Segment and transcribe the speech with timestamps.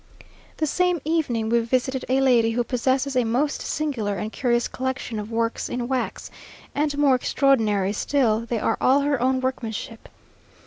[0.57, 5.19] The same evening, we visited a lady who possesses a most singular and curious collection
[5.19, 6.31] of works in wax;
[6.73, 10.09] and more extraordinary still, they are all her own workmanship.